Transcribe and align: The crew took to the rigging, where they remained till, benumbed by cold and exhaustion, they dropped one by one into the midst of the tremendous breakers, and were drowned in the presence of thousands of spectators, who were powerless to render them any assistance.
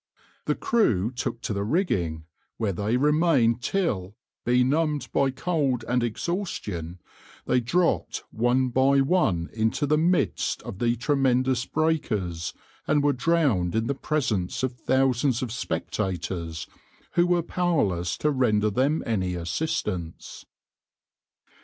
The 0.45 0.55
crew 0.55 1.11
took 1.11 1.41
to 1.41 1.53
the 1.53 1.63
rigging, 1.63 2.25
where 2.57 2.73
they 2.73 2.97
remained 2.97 3.61
till, 3.61 4.15
benumbed 4.43 5.07
by 5.11 5.29
cold 5.29 5.85
and 5.87 6.01
exhaustion, 6.01 6.99
they 7.45 7.59
dropped 7.59 8.23
one 8.31 8.69
by 8.69 9.01
one 9.01 9.51
into 9.53 9.85
the 9.85 9.99
midst 9.99 10.63
of 10.63 10.79
the 10.79 10.95
tremendous 10.95 11.65
breakers, 11.67 12.51
and 12.87 13.03
were 13.03 13.13
drowned 13.13 13.75
in 13.75 13.85
the 13.85 13.93
presence 13.93 14.63
of 14.63 14.73
thousands 14.73 15.43
of 15.43 15.51
spectators, 15.51 16.65
who 17.11 17.27
were 17.27 17.43
powerless 17.43 18.17
to 18.17 18.31
render 18.31 18.71
them 18.71 19.03
any 19.05 19.35
assistance. 19.35 20.47